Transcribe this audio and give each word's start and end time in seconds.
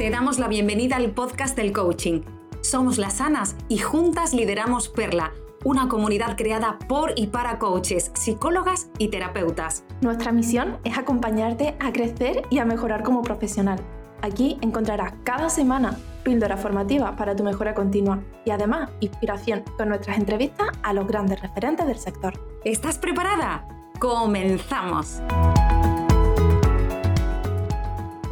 Te 0.00 0.08
damos 0.08 0.38
la 0.38 0.48
bienvenida 0.48 0.96
al 0.96 1.10
podcast 1.10 1.54
del 1.54 1.74
coaching. 1.74 2.22
Somos 2.62 2.96
las 2.96 3.18
Sanas 3.18 3.54
y 3.68 3.76
juntas 3.76 4.32
lideramos 4.32 4.88
Perla, 4.88 5.34
una 5.62 5.88
comunidad 5.88 6.38
creada 6.38 6.78
por 6.88 7.12
y 7.16 7.26
para 7.26 7.58
coaches, 7.58 8.10
psicólogas 8.14 8.88
y 8.96 9.08
terapeutas. 9.08 9.84
Nuestra 10.00 10.32
misión 10.32 10.78
es 10.84 10.96
acompañarte 10.96 11.76
a 11.80 11.92
crecer 11.92 12.44
y 12.48 12.60
a 12.60 12.64
mejorar 12.64 13.02
como 13.02 13.20
profesional. 13.20 13.78
Aquí 14.22 14.56
encontrarás 14.62 15.12
cada 15.22 15.50
semana 15.50 15.98
píldora 16.24 16.56
formativa 16.56 17.14
para 17.14 17.36
tu 17.36 17.44
mejora 17.44 17.74
continua 17.74 18.24
y 18.46 18.52
además 18.52 18.88
inspiración 19.00 19.64
con 19.76 19.90
nuestras 19.90 20.16
entrevistas 20.16 20.68
a 20.82 20.94
los 20.94 21.06
grandes 21.06 21.42
referentes 21.42 21.86
del 21.86 21.98
sector. 21.98 22.40
¿Estás 22.64 22.96
preparada? 22.96 23.68
¡Comenzamos! 23.98 25.20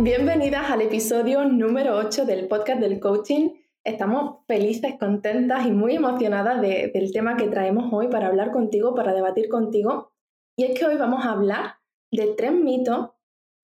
Bienvenidas 0.01 0.71
al 0.71 0.83
episodio 0.83 1.45
número 1.45 1.97
8 1.97 2.25
del 2.25 2.47
podcast 2.47 2.79
del 2.79 3.01
coaching. 3.01 3.51
Estamos 3.83 4.45
felices, 4.47 4.95
contentas 4.97 5.67
y 5.67 5.73
muy 5.73 5.97
emocionadas 5.97 6.63
del 6.63 7.13
tema 7.13 7.37
que 7.37 7.49
traemos 7.49 7.93
hoy 7.93 8.07
para 8.07 8.29
hablar 8.29 8.53
contigo, 8.53 8.95
para 8.95 9.13
debatir 9.13 9.49
contigo. 9.49 10.13
Y 10.57 10.67
es 10.67 10.79
que 10.79 10.87
hoy 10.87 10.97
vamos 10.97 11.27
a 11.27 11.33
hablar 11.33 11.79
de 12.13 12.33
tres 12.37 12.53
mitos 12.53 13.11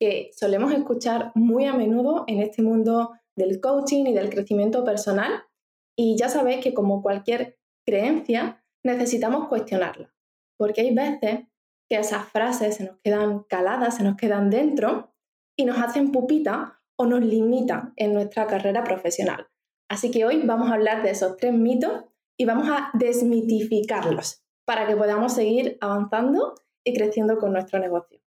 que 0.01 0.33
solemos 0.37 0.73
escuchar 0.73 1.31
muy 1.37 1.67
a 1.67 1.73
menudo 1.73 2.25
en 2.27 2.41
este 2.41 2.63
mundo 2.63 3.13
del 3.37 3.61
coaching 3.61 4.07
y 4.07 4.13
del 4.13 4.29
crecimiento 4.29 4.83
personal. 4.83 5.45
Y 5.97 6.17
ya 6.17 6.29
sabéis 6.29 6.65
que 6.65 6.75
como 6.75 7.01
cualquier 7.01 7.61
creencia, 7.87 8.61
necesitamos 8.85 9.47
cuestionarla. 9.47 10.13
Porque 10.59 10.81
hay 10.81 10.93
veces 10.93 11.47
que 11.89 11.97
esas 11.97 12.27
frases 12.31 12.75
se 12.75 12.87
nos 12.87 12.99
quedan 13.05 13.45
caladas, 13.45 13.99
se 13.99 14.03
nos 14.03 14.17
quedan 14.17 14.51
dentro 14.51 15.14
y 15.57 15.65
nos 15.65 15.79
hacen 15.79 16.13
pupita 16.13 16.81
o 16.97 17.07
nos 17.07 17.21
limitan 17.21 17.93
en 17.97 18.15
nuestra 18.15 18.47
carrera 18.47 18.85
profesional. 18.85 19.49
Así 19.89 20.11
que 20.11 20.25
hoy 20.25 20.43
vamos 20.45 20.71
a 20.71 20.75
hablar 20.75 21.03
de 21.03 21.11
esos 21.11 21.37
tres 21.37 21.53
mitos 21.53 22.05
y 22.37 22.45
vamos 22.45 22.69
a 22.69 22.91
desmitificarlos 22.95 24.43
para 24.65 24.87
que 24.87 24.97
podamos 24.97 25.35
seguir 25.35 25.77
avanzando 25.81 26.55
y 26.85 26.95
creciendo 26.95 27.39
con 27.39 27.53
nuestro 27.53 27.79
negocio. 27.79 28.21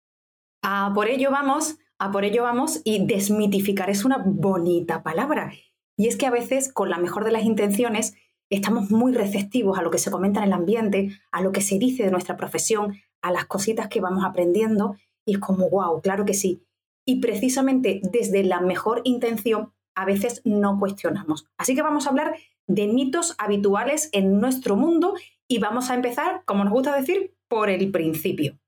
A 0.64 0.92
por 0.94 1.08
ello 1.08 1.32
vamos, 1.32 1.78
a 2.00 2.12
por 2.12 2.26
ello 2.26 2.44
vamos 2.44 2.82
y 2.84 3.06
desmitificar 3.06 3.90
es 3.90 4.06
una 4.06 4.18
bonita 4.23 5.04
palabra. 5.04 5.52
Y 5.98 6.08
es 6.08 6.16
que 6.16 6.28
a 6.28 6.32
veces 6.32 6.72
con 6.72 6.90
la 6.90 7.00
mejor 7.00 7.26
de 7.26 7.32
las 7.32 7.44
intenciones 7.44 8.14
estamos 8.50 8.92
muy 8.92 9.14
receptivos 9.14 9.78
a 9.78 9.82
lo 9.82 9.92
que 9.92 9.98
se 9.98 10.12
comenta 10.12 10.40
en 10.42 10.48
el 10.48 10.54
ambiente, 10.54 11.10
a 11.32 11.42
lo 11.42 11.52
que 11.52 11.62
se 11.62 11.80
dice 11.80 12.04
de 12.04 12.12
nuestra 12.12 12.38
profesión, 12.38 12.96
a 13.22 13.32
las 13.32 13.46
cositas 13.46 13.88
que 13.88 14.00
vamos 14.00 14.23
aprendiendo 14.23 14.96
y 15.26 15.34
es 15.34 15.40
como, 15.40 15.70
wow, 15.70 16.02
claro 16.02 16.23
que 16.23 16.34
sí. 16.34 16.64
Y 17.08 17.22
precisamente 17.22 18.02
desde 18.04 18.44
la 18.44 18.60
mejor 18.60 19.02
intención 19.06 19.72
a 19.96 20.06
veces 20.06 20.42
no 20.44 20.78
cuestionamos. 20.78 21.48
Así 21.58 21.74
que 21.74 21.82
vamos 21.82 22.06
a 22.06 22.10
hablar 22.10 22.36
de 22.68 22.88
mitos 22.88 23.34
habituales 23.40 24.10
en 24.12 24.40
nuestro 24.40 24.76
mundo 24.76 25.16
y 25.48 25.60
vamos 25.60 25.90
a 25.90 25.96
empezar, 25.96 26.44
como 26.46 26.64
nos 26.64 26.74
gusta 26.74 26.96
decir, 26.96 27.34
por 27.48 27.70
el 27.70 27.92
principio. 27.92 28.60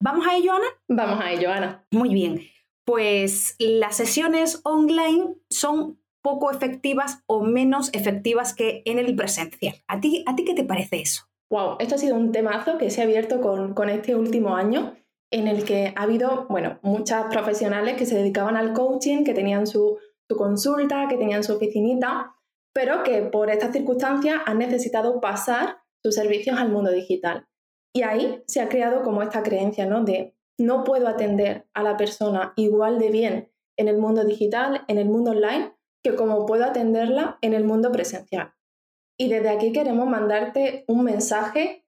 ¿Vamos 0.00 0.26
a 0.26 0.36
ello, 0.36 0.52
Ana? 0.52 0.66
Vamos 0.88 1.20
a 1.20 1.30
ello, 1.30 1.52
Ana. 1.52 1.84
Muy 1.90 2.08
bien. 2.14 2.40
Pues 2.84 3.54
las 3.58 3.96
sesiones 3.96 4.60
online 4.64 5.34
son 5.50 6.00
poco 6.22 6.50
efectivas 6.50 7.22
o 7.26 7.42
menos 7.42 7.90
efectivas 7.92 8.54
que 8.54 8.82
en 8.84 8.98
el 8.98 9.14
presencial. 9.14 9.76
¿A 9.86 10.00
ti, 10.00 10.24
a 10.26 10.34
ti 10.34 10.44
qué 10.44 10.54
te 10.54 10.64
parece 10.64 11.00
eso? 11.00 11.24
Wow, 11.50 11.76
esto 11.80 11.94
ha 11.94 11.98
sido 11.98 12.16
un 12.16 12.32
temazo 12.32 12.78
que 12.78 12.90
se 12.90 13.00
ha 13.00 13.04
abierto 13.04 13.40
con, 13.40 13.74
con 13.74 13.88
este 13.88 14.14
último 14.14 14.56
año 14.56 14.94
en 15.30 15.46
el 15.46 15.64
que 15.64 15.92
ha 15.94 16.02
habido, 16.02 16.46
bueno, 16.48 16.78
muchas 16.82 17.26
profesionales 17.26 17.96
que 17.96 18.06
se 18.06 18.16
dedicaban 18.16 18.56
al 18.56 18.72
coaching, 18.72 19.24
que 19.24 19.34
tenían 19.34 19.66
su, 19.66 19.98
consulta, 20.36 21.06
que 21.08 21.16
tenían 21.16 21.42
su 21.42 21.54
oficinita, 21.54 22.34
pero 22.74 23.02
que 23.02 23.22
por 23.22 23.50
estas 23.50 23.72
circunstancias 23.72 24.40
han 24.44 24.58
necesitado 24.58 25.20
pasar 25.20 25.78
sus 26.02 26.14
servicios 26.14 26.58
al 26.58 26.70
mundo 26.70 26.90
digital. 26.90 27.46
Y 27.94 28.02
ahí 28.02 28.42
se 28.46 28.60
ha 28.60 28.68
creado 28.68 29.02
como 29.02 29.22
esta 29.22 29.42
creencia, 29.42 29.86
¿no? 29.86 30.04
De 30.04 30.36
no 30.58 30.84
puedo 30.84 31.08
atender 31.08 31.66
a 31.72 31.82
la 31.82 31.96
persona 31.96 32.52
igual 32.56 32.98
de 32.98 33.10
bien 33.10 33.52
en 33.78 33.88
el 33.88 33.96
mundo 33.96 34.24
digital, 34.24 34.84
en 34.86 34.98
el 34.98 35.08
mundo 35.08 35.30
online, 35.30 35.72
que 36.02 36.14
como 36.14 36.44
puedo 36.46 36.64
atenderla 36.64 37.38
en 37.40 37.54
el 37.54 37.64
mundo 37.64 37.90
presencial. 37.90 38.52
Y 39.18 39.28
desde 39.28 39.48
aquí 39.48 39.72
queremos 39.72 40.06
mandarte 40.08 40.84
un 40.88 41.04
mensaje 41.04 41.86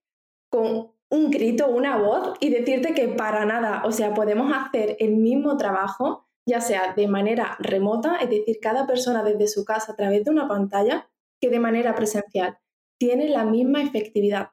con 0.51 0.93
un 1.11 1.31
grito, 1.31 1.69
una 1.69 1.99
voz 1.99 2.35
y 2.41 2.51
decirte 2.51 2.95
que 2.95 3.09
para 3.09 3.45
nada, 3.45 3.83
o 3.85 3.93
sea, 3.93 4.15
podemos 4.15 4.53
hacer 4.53 4.97
el 5.01 5.17
mismo 5.17 5.57
trabajo, 5.57 6.29
ya 6.47 6.61
sea 6.61 6.95
de 6.95 7.09
manera 7.09 7.57
remota, 7.59 8.17
es 8.17 8.31
decir, 8.31 8.59
cada 8.61 8.87
persona 8.87 9.23
desde 9.23 9.49
su 9.49 9.65
casa 9.65 9.93
a 9.93 9.97
través 9.97 10.25
de 10.25 10.31
una 10.31 10.49
pantalla, 10.49 11.09
que 11.41 11.51
de 11.51 11.59
manera 11.59 11.95
presencial. 11.95 12.59
Tiene 12.99 13.29
la 13.29 13.45
misma 13.45 13.83
efectividad. 13.83 14.51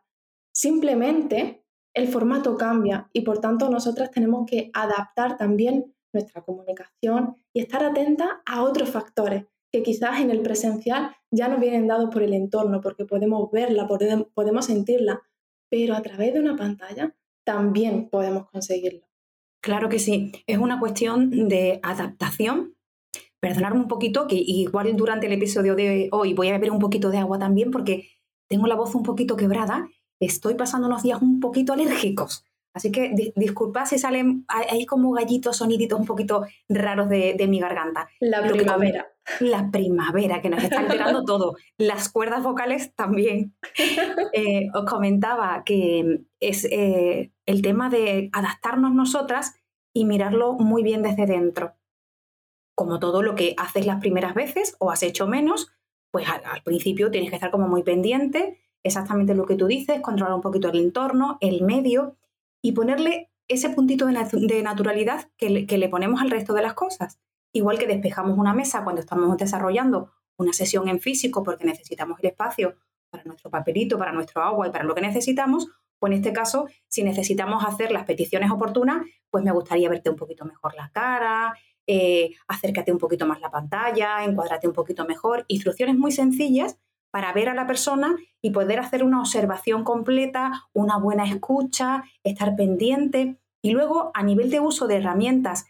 Simplemente 0.53 1.65
el 1.93 2.07
formato 2.07 2.55
cambia 2.57 3.09
y 3.13 3.21
por 3.21 3.39
tanto 3.39 3.69
nosotras 3.69 4.11
tenemos 4.11 4.45
que 4.49 4.71
adaptar 4.73 5.37
también 5.37 5.93
nuestra 6.13 6.41
comunicación 6.43 7.35
y 7.53 7.59
estar 7.59 7.83
atenta 7.83 8.41
a 8.45 8.63
otros 8.63 8.89
factores 8.89 9.45
que 9.71 9.83
quizás 9.83 10.21
en 10.21 10.31
el 10.31 10.41
presencial 10.41 11.11
ya 11.31 11.47
nos 11.49 11.59
vienen 11.59 11.87
dados 11.87 12.09
por 12.09 12.23
el 12.23 12.33
entorno, 12.33 12.81
porque 12.81 13.05
podemos 13.05 13.51
verla, 13.51 13.87
podemos 14.33 14.65
sentirla, 14.65 15.21
pero 15.69 15.95
a 15.95 16.01
través 16.01 16.33
de 16.33 16.39
una 16.39 16.55
pantalla 16.55 17.15
también 17.43 18.09
podemos 18.09 18.49
conseguirlo. 18.49 19.07
Claro 19.61 19.89
que 19.89 19.99
sí, 19.99 20.31
es 20.45 20.57
una 20.57 20.79
cuestión 20.79 21.49
de 21.49 21.79
adaptación. 21.83 22.75
Perdonadme 23.39 23.79
un 23.79 23.87
poquito, 23.87 24.27
que 24.27 24.35
igual 24.35 24.95
durante 24.95 25.27
el 25.27 25.33
episodio 25.33 25.75
de 25.75 26.09
hoy 26.11 26.33
voy 26.33 26.49
a 26.49 26.53
beber 26.53 26.71
un 26.71 26.79
poquito 26.79 27.09
de 27.09 27.19
agua 27.19 27.37
también 27.37 27.71
porque 27.71 28.09
tengo 28.47 28.67
la 28.67 28.75
voz 28.75 28.95
un 28.95 29.03
poquito 29.03 29.35
quebrada, 29.35 29.87
estoy 30.19 30.55
pasando 30.55 30.87
unos 30.87 31.03
días 31.03 31.21
un 31.21 31.39
poquito 31.39 31.73
alérgicos. 31.73 32.43
Así 32.73 32.91
que 32.91 33.33
disculpad 33.35 33.85
si 33.85 33.97
salen 33.97 34.45
ahí 34.47 34.85
como 34.85 35.11
gallitos, 35.11 35.57
soniditos 35.57 35.99
un 35.99 36.05
poquito 36.05 36.45
raros 36.69 37.09
de, 37.09 37.45
mi 37.47 37.59
garganta. 37.59 38.07
La 38.19 38.47
primavera. 38.47 39.07
La 39.39 39.69
primavera, 39.71 40.41
que 40.41 40.49
nos 40.49 40.63
está 40.63 40.79
alterando 40.79 41.23
todo. 41.25 41.55
Las 41.77 42.09
cuerdas 42.09 42.43
vocales 42.43 42.93
también. 42.95 43.55
Eh, 44.33 44.67
os 44.73 44.85
comentaba 44.85 45.63
que 45.65 46.21
es 46.39 46.65
eh, 46.65 47.31
el 47.45 47.61
tema 47.61 47.89
de 47.89 48.29
adaptarnos 48.33 48.93
nosotras 48.93 49.55
y 49.93 50.05
mirarlo 50.05 50.53
muy 50.53 50.83
bien 50.83 51.01
desde 51.01 51.25
dentro. 51.25 51.73
Como 52.75 52.99
todo 52.99 53.23
lo 53.23 53.33
que 53.33 53.55
haces 53.57 53.85
las 53.85 53.99
primeras 53.99 54.35
veces 54.35 54.75
o 54.79 54.91
has 54.91 55.01
hecho 55.01 55.27
menos, 55.27 55.71
pues 56.11 56.27
al, 56.29 56.41
al 56.45 56.61
principio 56.61 57.09
tienes 57.09 57.29
que 57.29 57.35
estar 57.37 57.49
como 57.49 57.67
muy 57.67 57.83
pendiente, 57.83 58.59
exactamente 58.83 59.33
lo 59.33 59.45
que 59.45 59.55
tú 59.55 59.65
dices, 59.65 60.01
controlar 60.01 60.35
un 60.35 60.41
poquito 60.41 60.69
el 60.69 60.79
entorno, 60.79 61.37
el 61.41 61.63
medio 61.63 62.17
y 62.61 62.73
ponerle 62.73 63.31
ese 63.47 63.69
puntito 63.69 64.05
de, 64.07 64.61
naturalidad 64.61 65.29
que 65.37 65.49
le, 65.49 65.89
ponemos 65.89 66.21
al 66.21 66.31
resto 66.31 66.53
de 66.53 66.61
las 66.61 66.73
cosas. 66.73 67.19
Igual 67.53 67.79
que 67.79 67.87
despejamos 67.87 68.37
una 68.37 68.53
mesa 68.53 68.83
cuando 68.83 69.01
estamos 69.01 69.35
desarrollando 69.37 70.11
una 70.37 70.53
sesión 70.53 70.87
en 70.87 70.99
físico 70.99 71.43
porque 71.43 71.65
necesitamos 71.65 72.19
el 72.19 72.29
espacio 72.29 72.75
para 73.09 73.23
nuestro 73.23 73.49
papelito, 73.49 73.97
para 73.97 74.11
nuestro 74.11 74.43
agua 74.43 74.67
y 74.67 74.71
para 74.71 74.83
lo 74.83 74.93
que 74.93 75.01
necesitamos, 75.01 75.67
pues 75.99 76.11
en 76.11 76.17
este 76.17 76.33
caso, 76.33 76.67
si 76.87 77.03
necesitamos 77.03 77.63
hacer 77.65 77.91
las 77.91 78.05
peticiones 78.05 78.51
oportunas, 78.51 79.05
pues 79.29 79.43
me 79.43 79.51
gustaría 79.51 79.89
verte 79.89 80.09
un 80.09 80.15
poquito 80.15 80.45
mejor 80.45 80.75
la 80.75 80.89
cara, 80.89 81.55
eh, 81.87 82.31
acércate 82.47 82.91
un 82.91 82.97
poquito 82.97 83.25
más 83.25 83.39
la 83.39 83.49
pantalla, 83.49 84.23
encuádrate 84.23 84.67
un 84.67 84.73
poquito 84.73 85.05
mejor. 85.05 85.45
Instrucciones 85.47 85.95
muy 85.95 86.11
sencillas 86.11 86.77
para 87.11 87.33
ver 87.33 87.49
a 87.49 87.55
la 87.55 87.65
persona 87.65 88.15
y 88.41 88.51
poder 88.51 88.79
hacer 88.79 89.03
una 89.03 89.21
observación 89.21 89.83
completa, 89.83 90.51
una 90.73 90.97
buena 90.97 91.25
escucha, 91.25 92.03
estar 92.23 92.55
pendiente. 92.55 93.39
Y 93.63 93.71
luego, 93.71 94.11
a 94.13 94.21
nivel 94.21 94.51
de 94.51 94.59
uso 94.59 94.87
de 94.87 94.97
herramientas, 94.97 95.65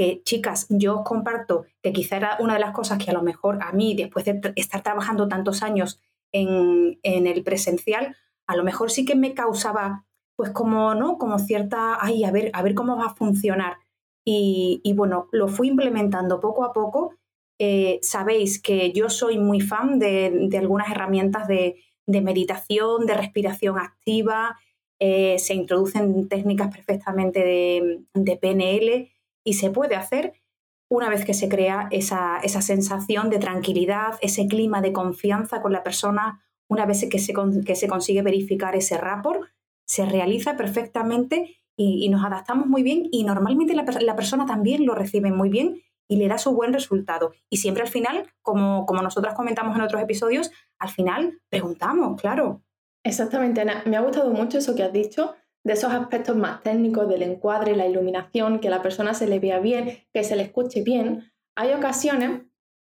que 0.00 0.22
chicas, 0.22 0.66
yo 0.70 1.00
os 1.00 1.04
comparto 1.04 1.66
que 1.82 1.92
quizá 1.92 2.16
era 2.16 2.38
una 2.40 2.54
de 2.54 2.60
las 2.60 2.72
cosas 2.72 2.96
que 2.96 3.10
a 3.10 3.12
lo 3.12 3.22
mejor 3.22 3.58
a 3.60 3.70
mí, 3.72 3.94
después 3.94 4.24
de 4.24 4.40
estar 4.56 4.82
trabajando 4.82 5.28
tantos 5.28 5.62
años 5.62 6.00
en, 6.32 6.98
el 7.02 7.42
presencial, 7.42 8.16
a 8.46 8.56
lo 8.56 8.64
mejor 8.64 8.90
sí 8.90 9.04
que 9.04 9.14
me 9.14 9.34
causaba, 9.34 10.06
pues 10.36 10.52
como, 10.52 10.94
¿no? 10.94 11.18
Como 11.18 11.38
cierta, 11.38 11.98
ay, 12.00 12.24
a 12.24 12.30
ver, 12.30 12.50
a 12.54 12.62
ver 12.62 12.74
cómo 12.74 12.96
va 12.96 13.08
a 13.08 13.14
funcionar. 13.14 13.76
Y, 14.24 14.80
bueno, 14.96 15.28
lo 15.32 15.48
fui 15.48 15.68
implementando 15.68 16.40
poco 16.40 16.64
a 16.64 16.72
poco 16.72 17.16
eh, 17.58 17.98
sabéis 18.00 18.62
que 18.62 18.92
yo 18.92 19.10
soy 19.10 19.36
muy 19.36 19.60
fan 19.60 19.98
de, 19.98 20.48
algunas 20.56 20.90
herramientas 20.90 21.46
de, 21.46 21.76
meditación, 22.06 23.04
de 23.04 23.12
respiración 23.12 23.78
activa, 23.78 24.58
eh, 24.98 25.38
se 25.38 25.52
introducen 25.52 26.26
técnicas 26.26 26.74
perfectamente 26.74 27.44
de, 28.14 28.36
PNL 28.40 29.10
y 29.44 29.54
se 29.54 29.70
puede 29.70 29.96
hacer 29.96 30.34
una 30.90 31.08
vez 31.08 31.24
que 31.24 31.34
se 31.34 31.48
crea 31.48 31.88
esa, 31.92 32.40
sensación 32.42 33.30
de 33.30 33.38
tranquilidad, 33.38 34.14
ese 34.22 34.46
clima 34.48 34.80
de 34.80 34.92
confianza 34.92 35.62
con 35.62 35.72
la 35.72 35.84
persona, 35.84 36.42
una 36.68 36.84
vez 36.84 37.06
que 37.08 37.18
se, 37.18 37.32
que 37.64 37.76
se 37.76 37.88
consigue 37.88 38.22
verificar 38.22 38.74
ese 38.74 38.98
rapport, 38.98 39.48
se 39.86 40.04
realiza 40.04 40.56
perfectamente 40.56 41.58
y, 41.76 42.08
nos 42.08 42.24
adaptamos 42.24 42.66
muy 42.66 42.82
bien 42.82 43.08
y 43.10 43.24
normalmente 43.24 43.74
la, 43.74 43.84
la 44.00 44.16
persona 44.16 44.46
también 44.46 44.84
lo 44.84 44.94
recibe 44.94 45.30
muy 45.30 45.48
bien 45.48 45.80
y 46.08 46.16
le 46.16 46.26
da 46.26 46.38
su 46.38 46.52
buen 46.52 46.72
resultado. 46.72 47.32
Y 47.48 47.58
siempre 47.58 47.84
al 47.84 47.88
final, 47.88 48.28
como, 48.42 48.84
como 48.84 49.00
nosotras 49.00 49.34
comentamos 49.34 49.76
en 49.76 49.82
otros 49.82 50.02
episodios, 50.02 50.50
al 50.78 50.88
final 50.88 51.40
preguntamos, 51.48 52.20
claro. 52.20 52.62
Exactamente, 53.04 53.60
Ana. 53.60 53.82
Me 53.86 53.96
ha 53.96 54.00
gustado 54.00 54.30
mucho 54.30 54.58
eso 54.58 54.74
que 54.74 54.82
has 54.82 54.92
dicho, 54.92 55.34
de 55.64 55.74
esos 55.74 55.92
aspectos 55.92 56.36
más 56.36 56.62
técnicos 56.62 57.08
del 57.08 57.22
encuadre, 57.22 57.76
la 57.76 57.86
iluminación, 57.86 58.60
que 58.60 58.70
la 58.70 58.82
persona 58.82 59.14
se 59.14 59.26
le 59.26 59.38
vea 59.38 59.58
bien, 59.58 59.98
que 60.12 60.24
se 60.24 60.36
le 60.36 60.42
escuche 60.42 60.82
bien. 60.82 61.32
Hay 61.54 61.72
ocasiones 61.72 62.42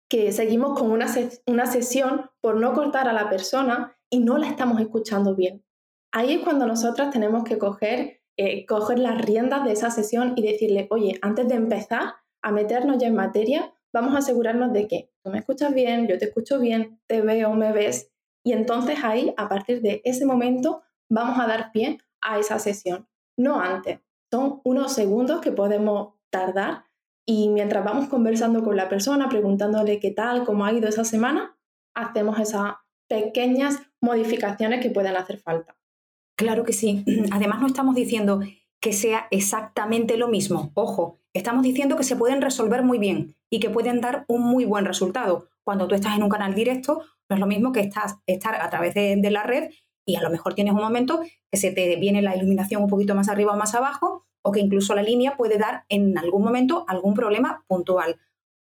que 0.09 0.31
seguimos 0.31 0.77
con 0.77 0.91
una, 0.91 1.07
una 1.47 1.65
sesión 1.65 2.29
por 2.39 2.57
no 2.57 2.74
cortar 2.74 3.07
a 3.07 3.13
la 3.13 3.29
persona 3.29 3.97
y 4.09 4.19
no 4.19 4.38
la 4.38 4.47
estamos 4.47 4.79
escuchando 4.79 5.35
bien. 5.35 5.65
Ahí 6.13 6.33
es 6.33 6.44
cuando 6.44 6.65
nosotras 6.65 7.12
tenemos 7.12 7.44
que 7.44 7.57
coger, 7.57 8.21
eh, 8.38 8.65
coger 8.65 9.00
las 9.00 9.21
riendas 9.21 9.65
de 9.65 9.74
esa 9.74 9.91
sesión 9.91 10.33
y 10.35 10.44
decirle, 10.44 10.88
oye, 10.89 11.19
antes 11.21 11.47
de 11.47 11.56
empezar 11.56 12.15
a 12.41 12.51
meternos 12.51 12.97
ya 13.00 13.07
en 13.07 13.15
materia, 13.15 13.74
vamos 13.91 14.15
a 14.15 14.19
asegurarnos 14.19 14.71
de 14.71 14.88
que 14.88 15.12
tú 15.24 15.31
me 15.31 15.39
escuchas 15.39 15.74
bien, 15.74 16.07
yo 16.07 16.18
te 16.18 16.25
escucho 16.25 16.59
bien, 16.59 17.01
te 17.07 17.21
veo, 17.21 17.53
me 17.53 17.74
ves. 17.74 18.12
Y 18.45 18.53
entonces 18.53 19.00
ahí, 19.03 19.33
a 19.35 19.50
partir 19.50 19.81
de 19.81 20.01
ese 20.06 20.25
momento, 20.25 20.83
vamos 21.09 21.38
a 21.39 21.47
dar 21.47 21.71
pie 21.71 22.00
a 22.22 22.40
esa 22.40 22.60
sesión. 22.60 23.08
No 23.38 23.60
antes. 23.60 24.00
Son 24.31 24.62
unos 24.64 24.94
segundos 24.94 25.42
que 25.42 25.52
podemos 25.52 26.16
tardar 26.30 26.86
y 27.25 27.50
mientras 27.50 27.84
vamos 27.84 28.08
conversando 28.08 28.64
con 28.64 28.75
la 28.75 28.88
persona, 28.88 29.28
preguntándole 29.28 30.00
qué 30.00 30.12
tal, 30.12 30.46
cómo 30.46 30.66
ha 30.66 30.72
ido 30.72 30.88
esa 30.88 31.04
semana, 31.04 31.58
hacemos 31.94 32.40
esas 32.40 32.75
pequeñas 33.10 33.81
modificaciones 34.02 34.81
que 34.81 34.90
pueden 34.90 35.16
hacer 35.16 35.40
falta. 35.40 35.78
Claro 36.38 36.64
que 36.64 36.74
sí. 36.74 37.04
Además, 37.31 37.60
no 37.60 37.68
estamos 37.68 37.96
diciendo 37.96 38.42
que 38.80 38.94
sea 38.94 39.28
exactamente 39.31 40.18
lo 40.18 40.28
mismo. 40.30 40.72
Ojo, 40.75 41.20
estamos 41.34 41.63
diciendo 41.63 41.98
que 41.98 42.04
se 42.04 42.16
pueden 42.16 42.42
resolver 42.42 42.84
muy 42.84 42.98
bien 43.00 43.36
y 43.50 43.60
que 43.60 43.70
pueden 43.70 44.00
dar 44.00 44.24
un 44.28 44.44
muy 44.44 44.66
buen 44.66 44.86
resultado. 44.86 45.50
Cuando 45.63 45.88
tú 45.88 45.96
estás 45.96 46.16
en 46.16 46.24
un 46.24 46.30
canal 46.30 46.54
directo, 46.54 47.02
no 47.30 47.36
es 47.36 47.40
lo 47.40 47.48
mismo 47.48 47.74
que 47.74 47.81
estás, 47.81 48.20
estar 48.25 48.56
a 48.56 48.70
través 48.70 48.94
de, 48.94 49.18
de 49.18 49.31
la 49.31 49.44
red 49.44 49.70
y 50.07 50.15
a 50.15 50.21
lo 50.21 50.30
mejor 50.30 50.56
tienes 50.56 50.74
un 50.74 50.80
momento 50.80 51.19
que 51.51 51.57
se 51.57 51.71
te 51.71 51.98
viene 51.98 52.21
la 52.21 52.36
iluminación 52.36 52.81
un 52.81 52.89
poquito 52.89 53.13
más 53.13 53.27
arriba 53.27 53.54
o 53.54 53.57
más 53.57 53.75
abajo 53.75 54.25
o 54.42 54.51
que 54.51 54.62
incluso 54.62 54.95
la 54.95 55.04
línea 55.04 55.36
puede 55.36 55.57
dar 55.57 55.83
en 55.89 56.18
algún 56.18 56.44
momento 56.44 56.86
algún 56.88 57.13
problema 57.13 57.65
puntual. 57.68 58.18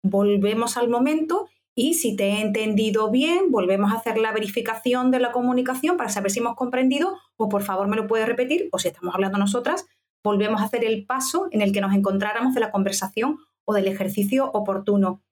Volvemos 0.04 0.76
al 0.76 0.90
momento 0.90 1.48
y 1.74 1.94
si 1.94 2.18
te 2.18 2.26
he 2.26 2.42
entendido 2.42 3.10
bien, 3.10 3.52
volvemos 3.52 3.94
a 3.94 3.96
hacer 3.96 4.18
la 4.18 4.34
verificación 4.34 5.12
de 5.12 5.20
la 5.20 5.32
comunicación 5.32 5.96
para 5.96 6.10
saber 6.10 6.30
si 6.30 6.40
hemos 6.40 6.56
comprendido 6.56 7.18
o 7.38 7.48
por 7.48 7.64
favor 7.64 7.88
me 7.88 7.96
lo 7.96 8.06
puedes 8.06 8.28
repetir 8.28 8.68
o 8.74 8.78
si 8.80 8.90
estamos 8.90 9.16
hablando 9.16 9.38
nosotras, 9.38 9.88
volvemos 10.22 10.62
a 10.62 10.66
hacer 10.66 10.84
el 10.84 11.06
paso 11.06 11.48
en 11.52 11.62
el 11.62 11.72
que 11.72 11.80
nos 11.80 11.94
encontráramos 11.94 12.54
de 12.54 12.60
la 12.60 12.72
conversación 12.72 13.38
o 13.64 13.74
del 13.74 13.88
ejercicio 13.88 14.52
oportuno. 14.52 15.24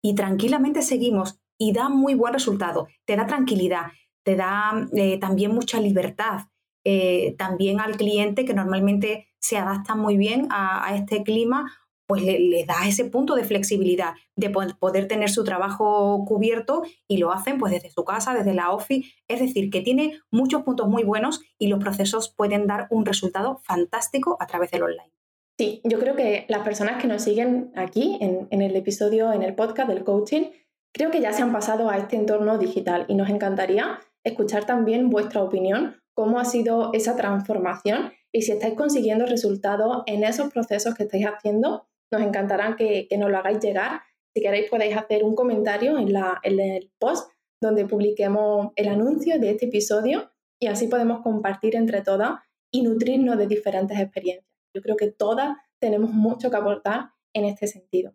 Y 0.00 0.14
tranquilamente 0.14 0.82
seguimos 0.82 1.40
y 1.58 1.72
da 1.72 1.88
muy 1.88 2.14
buen 2.14 2.34
resultado, 2.34 2.86
te 3.04 3.16
da 3.16 3.26
tranquilidad, 3.26 3.86
te 4.26 4.34
da 4.34 4.88
eh, 4.92 5.18
también 5.18 5.54
mucha 5.54 5.80
libertad, 5.80 6.40
eh, 6.84 7.36
también 7.38 7.78
al 7.78 7.96
cliente 7.96 8.44
que 8.44 8.54
normalmente 8.54 9.28
se 9.38 9.56
adapta 9.56 9.94
muy 9.94 10.16
bien 10.16 10.48
a, 10.50 10.96
este 10.96 11.22
clima, 11.22 11.72
pues 12.08 12.22
le, 12.24 12.64
da 12.66 12.88
ese 12.88 13.04
punto 13.04 13.36
de 13.36 13.44
flexibilidad, 13.44 14.14
de 14.34 14.50
poder 14.50 15.06
tener 15.06 15.30
su 15.30 15.44
trabajo 15.44 16.24
cubierto 16.26 16.82
y 17.06 17.18
lo 17.18 17.30
hacen 17.30 17.58
pues 17.58 17.72
desde 17.72 17.90
su 17.90 18.04
casa, 18.04 18.34
desde 18.34 18.52
la 18.52 18.72
office. 18.72 19.08
Es 19.28 19.38
decir, 19.38 19.70
que 19.70 19.80
tiene 19.80 20.18
muchos 20.32 20.64
puntos 20.64 20.88
muy 20.88 21.04
buenos 21.04 21.42
y 21.56 21.68
los 21.68 21.78
procesos 21.78 22.28
pueden 22.28 22.66
dar 22.66 22.88
un 22.90 23.06
resultado 23.06 23.60
fantástico 23.62 24.36
a 24.40 24.48
través 24.48 24.72
del 24.72 24.82
online. 24.82 25.12
Sí, 25.56 25.80
yo 25.84 26.00
creo 26.00 26.16
que 26.16 26.46
las 26.48 26.64
personas 26.64 27.00
que 27.00 27.06
nos 27.06 27.22
siguen 27.22 27.70
aquí 27.76 28.18
en, 28.20 28.48
en 28.50 28.60
el 28.60 28.74
episodio, 28.74 29.32
en 29.32 29.44
el 29.44 29.54
podcast 29.54 29.88
del 29.88 30.02
coaching, 30.02 30.46
creo 30.92 31.12
que 31.12 31.20
ya 31.20 31.32
se 31.32 31.42
han 31.42 31.52
pasado 31.52 31.90
a 31.90 31.96
este 31.96 32.16
entorno 32.16 32.58
digital 32.58 33.04
y 33.06 33.14
nos 33.14 33.30
encantaría 33.30 34.00
escuchar 34.26 34.66
también 34.66 35.08
vuestra 35.08 35.42
opinión 35.42 36.02
cómo 36.14 36.38
ha 36.38 36.44
sido 36.44 36.90
esa 36.92 37.16
transformación 37.16 38.12
y 38.32 38.42
si 38.42 38.52
estáis 38.52 38.74
consiguiendo 38.74 39.24
resultados 39.24 40.02
en 40.06 40.24
esos 40.24 40.52
procesos 40.52 40.94
que 40.94 41.04
estáis 41.04 41.26
haciendo, 41.26 41.86
nos 42.10 42.22
encantará 42.22 42.76
que, 42.76 43.08
nos 43.18 43.30
lo 43.30 43.38
hagáis 43.38 43.60
llegar. 43.60 44.02
Si 44.34 44.42
queréis 44.42 44.68
podéis 44.68 44.96
hacer 44.96 45.24
un 45.24 45.34
comentario 45.34 45.96
en, 45.96 46.12
la, 46.12 46.40
en 46.42 46.58
el 46.58 46.90
post 46.98 47.30
donde 47.60 47.86
publiquemos 47.86 48.72
el 48.76 48.88
anuncio 48.88 49.38
de 49.38 49.50
este 49.50 49.66
episodio 49.66 50.30
y 50.60 50.66
así 50.66 50.88
podemos 50.88 51.22
compartir 51.22 51.76
entre 51.76 52.02
todas 52.02 52.40
y 52.70 52.82
nutrirnos 52.82 53.38
de 53.38 53.46
diferentes 53.46 53.98
experiencias. 53.98 54.46
Yo 54.74 54.82
creo 54.82 54.96
que 54.96 55.10
todas 55.10 55.56
tenemos 55.78 56.10
mucho 56.10 56.50
que 56.50 56.56
aportar 56.56 57.10
en 57.32 57.44
este 57.44 57.66
sentido. 57.68 58.12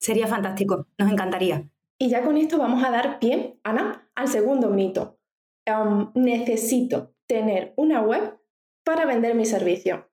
Sería 0.00 0.26
fantástico, 0.26 0.88
nos 0.98 1.12
encantaría. 1.12 1.68
Y 1.98 2.08
ya 2.08 2.24
con 2.24 2.36
esto 2.36 2.58
vamos 2.58 2.82
a 2.82 2.90
dar 2.90 3.20
pie, 3.20 3.60
Ana, 3.62 4.10
al 4.14 4.28
segundo 4.28 4.70
mito. 4.70 5.18
Necesito 6.14 7.14
tener 7.26 7.72
una 7.76 8.00
web 8.00 8.38
para 8.84 9.06
vender 9.06 9.34
mi 9.34 9.44
servicio. 9.44 10.08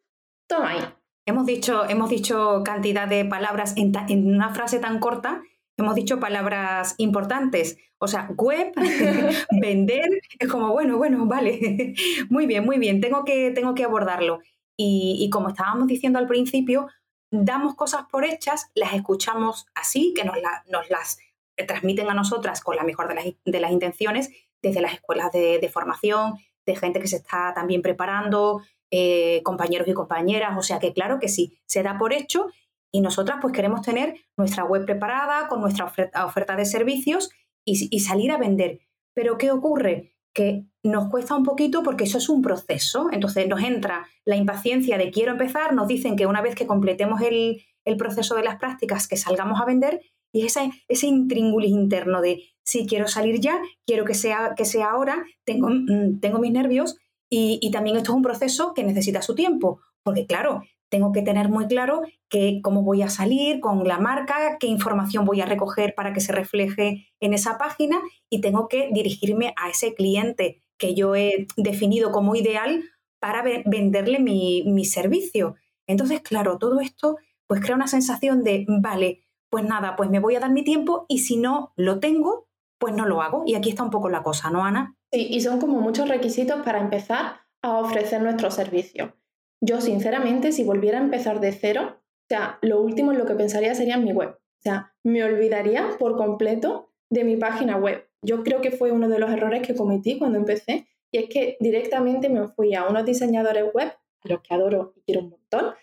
Toma 0.48 0.70
ahí. 0.70 0.80
Hemos 1.26 1.46
dicho, 1.46 1.88
hemos 1.88 2.10
dicho 2.10 2.64
cantidad 2.64 3.08
de 3.08 3.26
palabras 3.26 3.76
en, 3.78 3.94
una 4.28 4.54
frase 4.54 4.80
tan 4.80 5.00
corta, 5.00 5.44
hemos 5.78 5.96
dicho 5.96 6.20
palabras 6.20 6.96
importantes. 6.98 7.78
O 8.00 8.08
sea, 8.08 8.30
web, 8.36 8.72
vender, 9.62 10.10
es 10.40 10.48
como, 10.48 10.72
bueno, 10.72 10.98
bueno, 10.98 11.26
vale. 11.26 11.94
muy 12.30 12.48
bien, 12.48 12.66
muy 12.66 12.80
bien, 12.80 13.02
tengo 13.02 13.26
que, 13.26 13.52
tengo 13.52 13.76
que 13.76 13.84
abordarlo. 13.84 14.40
Y, 14.82 15.30
como 15.30 15.50
estábamos 15.50 15.88
diciendo 15.88 16.20
al 16.20 16.28
principio, 16.28 16.88
damos 17.32 17.76
cosas 17.76 18.06
por 18.10 18.24
hechas, 18.24 18.72
las 18.74 18.94
escuchamos 18.94 19.68
así, 19.76 20.14
que 20.16 20.24
nos, 20.24 20.38
nos 20.72 20.90
las 20.90 21.20
transmiten 21.68 22.10
a 22.10 22.14
nosotras 22.14 22.62
con 22.62 22.78
la 22.78 22.84
mejor 22.84 23.10
de 23.10 23.16
las, 23.16 23.26
de 23.44 23.60
las 23.60 23.72
intenciones, 23.72 24.32
desde 24.62 24.82
las 24.82 24.94
escuelas 24.94 25.32
de, 25.32 25.70
formación, 25.72 26.34
de 26.66 26.76
gente 26.76 27.00
que 27.00 27.08
se 27.08 27.18
está 27.18 27.54
también 27.54 27.82
preparando, 27.82 28.62
eh, 28.92 29.42
compañeros 29.44 29.88
y 29.88 29.94
compañeras, 29.94 30.58
o 30.58 30.64
sea 30.64 30.80
que 30.80 30.94
claro 30.94 31.20
que 31.20 31.30
sí, 31.30 31.60
se 31.66 31.84
da 31.84 31.98
por 31.98 32.14
hecho 32.14 32.48
y 32.92 33.02
nosotras 33.02 33.38
pues 33.42 33.54
queremos 33.54 33.82
tener 33.82 34.16
nuestra 34.36 34.64
web 34.64 34.86
preparada 34.86 35.48
con 35.48 35.62
nuestra 35.62 35.86
oferta, 35.86 36.56
de 36.56 36.66
servicios 36.66 37.30
y, 37.66 38.00
salir 38.00 38.32
a 38.32 38.38
vender. 38.38 38.80
Pero 39.14 39.38
¿qué 39.38 39.52
ocurre? 39.52 40.16
Que 40.34 40.66
nos 40.84 41.10
cuesta 41.10 41.36
un 41.36 41.44
poquito 41.44 41.84
porque 41.84 42.06
eso 42.06 42.18
es 42.18 42.30
un 42.30 42.42
proceso, 42.42 43.10
entonces 43.12 43.48
nos 43.48 43.62
entra 43.62 44.08
la 44.26 44.38
impaciencia 44.38 44.98
de 44.98 45.12
quiero 45.12 45.34
empezar, 45.34 45.74
nos 45.74 45.88
dicen 45.88 46.16
que 46.16 46.26
una 46.26 46.42
vez 46.42 46.56
que 46.56 46.66
completemos 46.66 47.22
el 47.22 47.98
proceso 47.98 48.36
de 48.36 48.44
las 48.44 48.58
prácticas 48.58 49.08
que 49.08 49.18
salgamos 49.18 49.62
a 49.62 49.66
vender 49.66 50.02
y 50.32 50.46
ese, 50.46 50.72
ese 50.88 51.08
intríngulis 51.08 51.72
interno 51.72 52.22
de 52.22 52.44
si 52.64 52.86
quiero 52.86 53.08
salir 53.08 53.40
ya, 53.40 53.60
quiero 53.86 54.06
que 54.06 54.14
sea, 54.14 54.54
que 54.56 54.66
sea 54.66 54.92
ahora, 54.92 55.26
tengo, 55.44 55.70
mm, 55.70 56.20
tengo 56.20 56.40
mis 56.40 56.52
nervios 56.52 56.98
y, 57.30 57.70
también 57.72 57.96
esto 57.96 58.12
es 58.12 58.16
un 58.16 58.24
proceso 58.24 58.74
que 58.74 58.84
necesita 58.84 59.22
su 59.22 59.36
tiempo, 59.36 59.80
porque 60.04 60.26
claro, 60.26 60.64
tengo 60.90 61.12
que 61.12 61.22
tener 61.22 61.50
muy 61.50 61.68
claro 61.68 62.02
que, 62.30 62.60
cómo 62.64 62.82
voy 62.84 63.04
a 63.04 63.10
salir 63.10 63.60
con 63.60 63.88
la 63.88 64.00
marca, 64.00 64.58
qué 64.60 64.68
información 64.68 65.26
voy 65.26 65.42
a 65.42 65.46
recoger 65.46 65.94
para 65.96 66.14
que 66.14 66.22
se 66.22 66.32
refleje 66.32 67.08
en 67.20 67.34
esa 67.34 67.58
página 67.58 68.02
y 68.30 68.42
tengo 68.42 68.68
que 68.68 68.90
dirigirme 68.92 69.54
a 69.58 69.70
ese 69.70 69.94
cliente 69.94 70.64
que 70.78 70.96
yo 70.96 71.16
he 71.16 71.46
definido 71.58 72.12
como 72.12 72.36
ideal 72.36 72.84
para 73.20 73.44
venderle 73.66 74.20
mi, 74.20 74.64
mi 74.66 74.86
servicio. 74.86 75.56
Entonces, 75.88 76.22
claro, 76.22 76.58
todo 76.58 76.80
esto 76.80 77.18
pues 77.46 77.62
crea 77.62 77.76
una 77.76 77.88
sensación 77.88 78.44
de, 78.44 78.66
vale, 78.68 79.24
pues 79.50 79.64
nada, 79.64 79.96
pues 79.96 80.10
me 80.10 80.20
voy 80.20 80.36
a 80.36 80.40
dar 80.40 80.52
mi 80.52 80.64
tiempo 80.64 81.06
y 81.08 81.20
si 81.20 81.38
no 81.38 81.74
lo 81.76 82.00
tengo, 82.00 82.48
pues 82.78 82.94
no 82.94 83.06
lo 83.06 83.22
hago. 83.22 83.44
Y 83.46 83.56
aquí 83.56 83.70
está 83.70 83.84
un 83.84 83.90
poco 83.90 84.10
la 84.10 84.24
cosa, 84.24 84.50
¿no, 84.50 84.64
Ana? 84.64 84.96
Sí, 85.12 85.28
y 85.30 85.42
son 85.42 85.60
como 85.60 85.82
muchos 85.82 86.08
requisitos 86.08 86.62
para 86.64 86.80
empezar 86.80 87.42
a 87.62 87.78
ofrecer 87.78 88.22
nuestro 88.22 88.52
servicio. 88.52 89.16
Yo, 89.62 89.82
sinceramente, 89.82 90.52
si 90.52 90.64
volviera 90.64 91.00
a 91.00 91.04
empezar 91.04 91.40
de 91.40 91.52
cero, 91.52 91.98
o 91.98 92.28
sea, 92.30 92.60
lo 92.62 92.82
último 92.82 93.12
en 93.12 93.18
lo 93.18 93.26
que 93.26 93.36
pensaría 93.36 93.76
sería 93.76 93.96
en 93.96 94.06
mi 94.06 94.14
web. 94.14 94.30
O 94.30 94.62
sea, 94.62 94.94
me 95.04 95.24
olvidaría 95.24 95.90
por 95.98 96.16
completo 96.16 96.92
de 97.10 97.24
mi 97.24 97.36
página 97.38 97.76
web. 97.78 98.08
Yo 98.22 98.44
creo 98.44 98.62
que 98.62 98.72
fue 98.72 98.92
uno 98.92 99.10
de 99.10 99.20
los 99.20 99.32
errores 99.32 99.66
que 99.66 99.76
cometí 99.76 100.18
cuando 100.18 100.38
empecé, 100.38 100.88
y 101.12 101.18
es 101.18 101.30
que 101.30 101.58
directamente 101.60 102.30
me 102.30 102.48
fui 102.48 102.76
a 102.76 102.88
unos 102.88 103.06
diseñadores 103.06 103.66
web, 103.74 103.88
a 104.24 104.28
los 104.28 104.42
que 104.42 104.54
adoro 104.54 104.94
y 104.96 105.02
quiero 105.02 105.22
un 105.22 105.30
montón, 105.32 105.74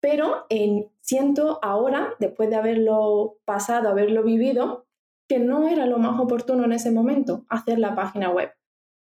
pero 0.00 0.46
siento 1.04 1.58
ahora, 1.62 2.14
después 2.18 2.48
de 2.48 2.56
haberlo 2.56 3.38
pasado, 3.44 3.90
haberlo 3.90 4.22
vivido, 4.22 4.86
que 5.28 5.38
no 5.38 5.68
era 5.68 5.86
lo 5.86 5.98
más 5.98 6.18
oportuno 6.18 6.64
en 6.64 6.72
ese 6.72 6.90
momento 6.90 7.44
hacer 7.48 7.78
la 7.78 7.94
página 7.94 8.30
web. 8.30 8.50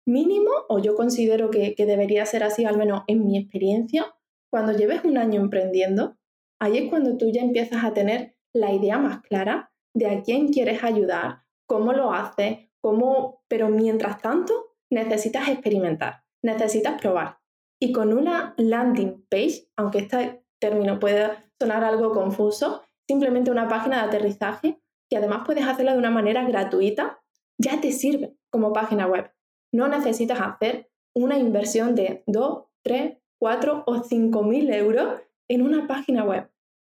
Mínimo, 0.07 0.51
o 0.69 0.81
yo 0.81 0.97
considero 0.97 1.51
que, 1.51 1.75
debería 1.79 2.27
ser 2.27 2.43
así, 2.43 2.65
al 2.65 2.77
menos 2.77 3.05
en 3.07 3.25
mi 3.25 3.39
experiencia, 3.39 4.13
cuando 4.51 4.73
lleves 4.73 5.05
un 5.05 5.19
año 5.19 5.41
emprendiendo, 5.41 6.17
ahí 6.61 6.79
es 6.79 6.91
cuando 6.91 7.17
tú 7.17 7.31
ya 7.31 7.43
empiezas 7.43 7.85
a 7.85 7.95
tener 7.95 8.37
la 8.53 8.73
idea 8.73 8.99
más 8.99 9.23
clara 9.23 9.73
de 9.95 10.07
a 10.07 10.23
quién 10.23 10.49
quieres 10.49 10.83
ayudar, 10.83 11.43
cómo 11.67 11.93
lo 11.93 12.13
haces, 12.13 12.71
cómo... 12.81 13.43
Pero 13.49 13.69
mientras 13.69 14.21
tanto, 14.21 14.77
necesitas 14.91 15.49
experimentar, 15.49 16.25
necesitas 16.43 17.01
probar. 17.01 17.39
Y 17.81 17.93
con 17.93 18.13
una 18.13 18.55
landing 18.57 19.27
page, 19.29 19.69
aunque 19.77 19.99
esta 19.99 20.44
término 20.65 20.99
puede 20.99 21.31
sonar 21.61 21.85
algo 21.85 22.13
confuso, 22.13 22.83
simplemente 23.07 23.51
una 23.51 23.69
página 23.69 23.99
de 23.99 24.09
aterrizaje 24.09 24.81
que 25.11 25.19
además 25.19 25.43
puedes 25.45 25.67
hacerla 25.67 25.93
de 25.93 25.99
una 25.99 26.11
manera 26.11 26.45
gratuita, 26.45 27.21
ya 27.59 27.81
te 27.81 27.93
sirve 27.93 28.35
como 28.51 28.73
página 28.73 29.07
web. 29.07 29.31
No 29.73 29.89
necesitas 29.89 30.41
hacer 30.41 30.91
una 31.15 31.37
inversión 31.39 31.95
de 31.95 32.25
2, 32.27 32.65
3, 32.83 33.19
4 33.39 33.85
o 33.87 34.03
5 34.03 34.43
mil 34.43 34.73
euros 34.73 35.21
en 35.49 35.63
una 35.63 35.87
página 35.87 36.25
web. 36.25 36.51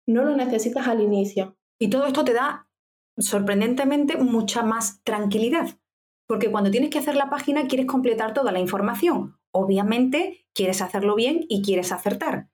No 0.07 0.23
lo 0.23 0.35
necesitas 0.35 0.87
al 0.87 1.01
inicio. 1.01 1.57
Y 1.79 1.89
todo 1.89 2.05
esto 2.05 2.23
te 2.23 2.33
da, 2.33 2.69
sorprendentemente, 3.17 4.17
mucha 4.17 4.61
más 4.61 5.01
tranquilidad. 5.03 5.69
Porque 6.27 6.51
cuando 6.51 6.69
tienes 6.69 6.91
que 6.91 6.99
hacer 6.99 7.15
la 7.15 7.31
página 7.31 7.67
quieres 7.67 7.87
completar 7.87 8.33
toda 8.33 8.51
la 8.51 8.59
información. 8.59 9.39
Obviamente 9.51 10.45
quieres 10.53 10.81
hacerlo 10.81 11.15
bien 11.15 11.45
y 11.49 11.63
quieres 11.63 11.91
acertar. 11.91 12.49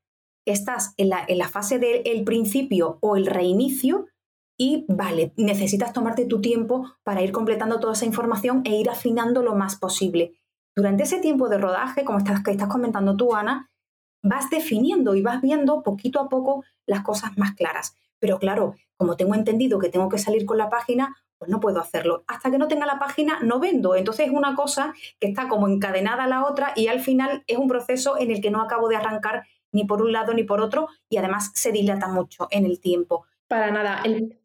Estás 0.45 0.93
en 0.97 1.09
la, 1.09 1.23
en 1.27 1.37
la 1.37 1.49
fase 1.49 1.79
del 1.79 2.23
principio 2.23 2.97
o 3.01 3.15
el 3.15 3.25
reinicio 3.25 4.07
y 4.57 4.85
vale, 4.87 5.33
necesitas 5.37 5.91
tomarte 5.93 6.25
tu 6.25 6.39
tiempo 6.39 6.85
para 7.03 7.21
ir 7.23 7.31
completando 7.31 7.79
toda 7.79 7.93
esa 7.93 8.05
información 8.05 8.61
e 8.65 8.75
ir 8.75 8.89
afinando 8.89 9.41
lo 9.41 9.55
más 9.55 9.75
posible. 9.75 10.33
Durante 10.75 11.03
ese 11.03 11.19
tiempo 11.19 11.49
de 11.49 11.57
rodaje, 11.57 12.05
como 12.05 12.19
estás, 12.19 12.43
que 12.43 12.51
estás 12.51 12.69
comentando 12.69 13.17
tú, 13.17 13.35
Ana, 13.35 13.71
vas 14.23 14.49
definiendo 14.49 15.15
y 15.15 15.21
vas 15.21 15.41
viendo 15.41 15.81
poquito 15.83 16.19
a 16.19 16.29
poco 16.29 16.63
las 16.85 17.01
cosas 17.01 17.37
más 17.37 17.55
claras. 17.55 17.95
Pero 18.19 18.37
claro, 18.37 18.75
como 18.97 19.17
tengo 19.17 19.33
entendido 19.33 19.79
que 19.79 19.89
tengo 19.89 20.09
que 20.09 20.19
salir 20.19 20.45
con 20.45 20.59
la 20.59 20.69
página, 20.69 21.15
pues 21.39 21.49
no 21.49 21.59
puedo 21.59 21.79
hacerlo. 21.79 22.23
Hasta 22.27 22.51
que 22.51 22.59
no 22.59 22.67
tenga 22.67 22.85
la 22.85 22.99
página, 22.99 23.39
no 23.41 23.59
vendo. 23.59 23.95
Entonces 23.95 24.27
es 24.27 24.31
una 24.31 24.55
cosa 24.55 24.93
que 25.19 25.27
está 25.27 25.47
como 25.47 25.67
encadenada 25.67 26.25
a 26.25 26.27
la 26.27 26.45
otra 26.45 26.71
y 26.75 26.85
al 26.85 26.99
final 26.99 27.43
es 27.47 27.57
un 27.57 27.67
proceso 27.67 28.19
en 28.19 28.29
el 28.29 28.41
que 28.41 28.51
no 28.51 28.61
acabo 28.61 28.89
de 28.89 28.97
arrancar 28.97 29.47
ni 29.71 29.85
por 29.85 30.01
un 30.01 30.11
lado 30.11 30.33
ni 30.33 30.43
por 30.43 30.61
otro 30.61 30.87
y 31.09 31.17
además 31.17 31.51
se 31.53 31.71
dilata 31.71 32.07
mucho 32.07 32.47
en 32.51 32.65
el 32.65 32.79
tiempo. 32.79 33.25
Para 33.47 33.71
nada. 33.71 34.01
El, 34.03 34.39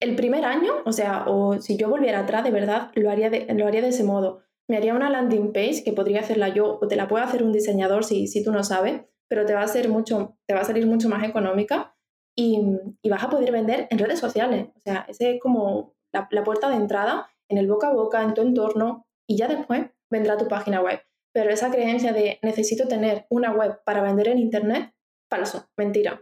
el 0.00 0.16
primer 0.16 0.44
año, 0.44 0.72
o 0.84 0.92
sea, 0.92 1.24
o 1.26 1.60
si 1.60 1.76
yo 1.76 1.88
volviera 1.88 2.20
atrás, 2.20 2.42
de 2.42 2.50
verdad, 2.50 2.90
lo 2.94 3.10
haría 3.10 3.30
de, 3.30 3.46
lo 3.54 3.66
haría 3.66 3.82
de 3.82 3.88
ese 3.88 4.04
modo. 4.04 4.40
Me 4.68 4.76
haría 4.76 4.94
una 4.94 5.10
landing 5.10 5.52
page 5.52 5.82
que 5.84 5.92
podría 5.92 6.20
hacerla 6.20 6.48
yo 6.48 6.78
o 6.80 6.88
te 6.88 6.96
la 6.96 7.08
puede 7.08 7.24
hacer 7.24 7.42
un 7.42 7.52
diseñador 7.52 8.04
si, 8.04 8.26
si 8.26 8.42
tú 8.42 8.52
no 8.52 8.64
sabes, 8.64 9.02
pero 9.28 9.44
te 9.44 9.54
va 9.54 9.62
a, 9.62 9.68
ser 9.68 9.88
mucho, 9.88 10.36
te 10.46 10.54
va 10.54 10.60
a 10.60 10.64
salir 10.64 10.86
mucho 10.86 11.08
más 11.08 11.22
económica 11.24 11.94
y, 12.34 12.60
vas 13.08 13.24
a 13.24 13.30
poder 13.30 13.52
vender 13.52 13.88
en 13.90 13.98
redes 13.98 14.18
sociales. 14.18 14.68
O 14.76 14.80
sea, 14.80 15.04
ese 15.08 15.34
es 15.34 15.40
como 15.40 15.94
la, 16.12 16.28
la 16.30 16.44
puerta 16.44 16.68
de 16.68 16.76
entrada 16.76 17.28
en 17.48 17.58
el 17.58 17.68
boca 17.68 17.88
a 17.88 17.92
boca, 17.92 18.22
en 18.22 18.34
tu 18.34 18.40
entorno 18.42 19.06
y 19.26 19.36
ya 19.36 19.48
después 19.48 19.86
vendrá 20.08 20.36
tu 20.38 20.48
página 20.48 20.80
web. 20.80 21.00
Pero 21.32 21.50
esa 21.50 21.70
creencia 21.70 22.12
de 22.12 22.38
necesito 22.42 22.88
tener 22.88 23.26
una 23.30 23.52
web 23.52 23.80
para 23.84 24.02
vender 24.02 24.28
en 24.28 24.38
Internet, 24.38 24.92
falso, 25.28 25.68
mentira, 25.76 26.20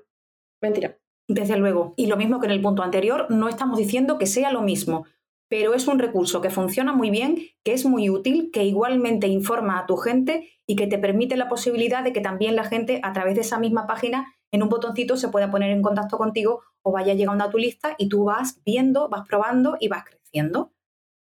mentira. 0.63 0.99
Desde 1.29 1.57
luego. 1.57 1.95
Y 1.97 2.07
lo 2.07 2.17
mismo 2.17 2.41
que 2.41 2.47
en 2.47 2.53
el 2.53 2.63
punto 2.63 2.83
anterior, 2.83 3.27
no 3.31 3.49
estamos 3.49 3.79
diciendo 3.79 4.19
que 4.19 4.27
sea 4.27 4.51
lo 4.51 4.63
mismo, 4.63 5.05
pero 5.49 5.75
es 5.75 5.87
un 5.89 5.99
recurso 5.99 6.41
que 6.41 6.51
funciona 6.51 6.93
muy 6.93 7.11
bien, 7.11 7.39
que 7.65 7.73
es 7.73 7.85
muy 7.87 8.11
útil, 8.11 8.51
que 8.53 8.65
igualmente 8.65 9.29
informa 9.29 9.79
a 9.79 9.87
tu 9.87 9.97
gente 9.97 10.51
y 10.67 10.77
que 10.77 10.87
te 10.87 10.99
permite 10.99 11.37
la 11.37 11.49
posibilidad 11.49 12.05
de 12.05 12.13
que 12.13 12.21
también 12.21 12.55
la 12.55 12.65
gente 12.65 13.01
a 13.03 13.13
través 13.13 13.35
de 13.35 13.41
esa 13.41 13.59
misma 13.59 13.87
página 13.87 14.35
en 14.53 14.63
un 14.63 14.69
botoncito 14.69 15.17
se 15.17 15.29
pueda 15.29 15.51
poner 15.51 15.71
en 15.71 15.83
contacto 15.83 16.19
contigo 16.19 16.63
o 16.83 16.93
vaya 16.93 17.15
llegando 17.15 17.45
a 17.45 17.51
tu 17.51 17.59
lista 17.59 17.95
y 17.99 18.09
tú 18.09 18.25
vas 18.25 18.61
viendo, 18.65 19.09
vas 19.09 19.27
probando 19.27 19.77
y 19.81 19.89
vas 19.89 20.05
creciendo. 20.05 20.73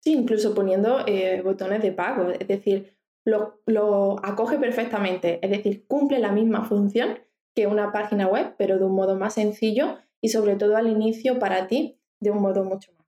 Sí, 0.03 0.13
incluso 0.13 0.53
poniendo 0.53 1.05
eh, 1.05 1.41
botones 1.43 1.81
de 1.81 1.91
pago, 1.91 2.29
es 2.29 2.47
decir, 2.47 2.96
lo, 3.27 3.61
lo 3.65 4.25
acoge 4.25 4.57
perfectamente, 4.57 5.39
es 5.41 5.51
decir, 5.51 5.85
cumple 5.85 6.19
la 6.19 6.31
misma 6.31 6.63
función 6.63 7.19
que 7.53 7.67
una 7.67 7.91
página 7.91 8.27
web, 8.27 8.55
pero 8.57 8.77
de 8.79 8.85
un 8.85 8.95
modo 8.95 9.17
más 9.17 9.33
sencillo 9.33 9.97
y 10.21 10.29
sobre 10.29 10.55
todo 10.55 10.77
al 10.77 10.87
inicio 10.87 11.37
para 11.37 11.67
ti 11.67 11.99
de 12.21 12.31
un 12.31 12.41
modo 12.41 12.63
mucho 12.63 12.93
más. 12.93 13.05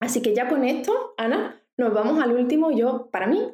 Así 0.00 0.22
que 0.22 0.32
ya 0.32 0.48
con 0.48 0.64
esto, 0.64 1.14
Ana, 1.16 1.60
nos 1.76 1.92
vamos 1.92 2.22
al 2.22 2.36
último. 2.36 2.70
Yo, 2.70 3.10
para 3.10 3.26
mí, 3.26 3.52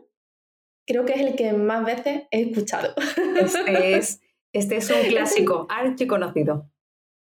creo 0.87 1.07
que 1.07 1.15
es 1.15 1.21
el 1.21 1.37
que 1.37 1.55
más 1.55 1.87
veces 1.87 2.25
he 2.31 2.43
escuchado. 2.43 2.95
Este 3.37 3.97
es, 3.97 4.21
este 4.53 4.77
es 4.77 4.91
un 4.91 5.03
clásico, 5.09 5.67
conocido. 6.07 6.71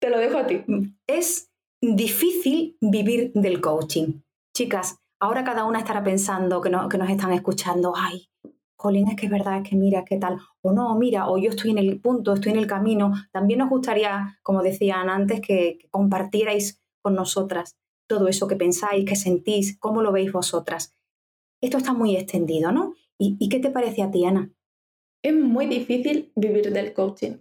Te 0.01 0.09
lo 0.09 0.19
dejo 0.19 0.37
a 0.37 0.47
ti. 0.47 0.63
Es 1.07 1.49
difícil 1.81 2.77
vivir 2.81 3.31
del 3.35 3.61
coaching. 3.61 4.21
Chicas, 4.53 4.97
ahora 5.21 5.45
cada 5.45 5.63
una 5.63 5.79
estará 5.79 6.03
pensando 6.03 6.59
que, 6.59 6.69
no, 6.69 6.89
que 6.89 6.97
nos 6.97 7.09
están 7.09 7.31
escuchando, 7.31 7.93
ay, 7.95 8.29
Colin, 8.75 9.07
es 9.07 9.15
que 9.15 9.27
es 9.27 9.31
verdad, 9.31 9.61
es 9.61 9.69
que 9.69 9.75
mira, 9.75 10.03
qué 10.03 10.17
tal, 10.17 10.37
o 10.61 10.71
no, 10.71 10.95
mira, 10.95 11.29
o 11.29 11.37
yo 11.37 11.49
estoy 11.49 11.71
en 11.71 11.77
el 11.77 11.99
punto, 12.01 12.33
estoy 12.33 12.51
en 12.51 12.59
el 12.59 12.67
camino. 12.67 13.13
También 13.31 13.59
nos 13.59 13.69
gustaría, 13.69 14.37
como 14.43 14.61
decían 14.61 15.09
antes, 15.09 15.41
que, 15.41 15.79
compartierais 15.91 16.81
con 17.01 17.15
nosotras 17.15 17.77
todo 18.07 18.27
eso 18.27 18.47
que 18.47 18.55
pensáis, 18.55 19.05
que 19.05 19.15
sentís, 19.15 19.77
cómo 19.79 20.01
lo 20.01 20.11
veis 20.11 20.31
vosotras. 20.31 20.95
Esto 21.61 21.77
está 21.77 21.93
muy 21.93 22.15
extendido, 22.15 22.71
¿no? 22.71 22.93
¿Y, 23.17 23.49
qué 23.49 23.59
te 23.59 23.71
parece 23.71 24.03
a 24.03 24.11
ti, 24.11 24.25
Ana? 24.25 24.51
Es 25.23 25.33
muy 25.33 25.65
difícil 25.67 26.31
vivir 26.35 26.71
del 26.71 26.93
coaching. 26.93 27.37